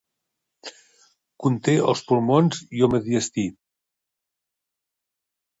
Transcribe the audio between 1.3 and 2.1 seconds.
Conté als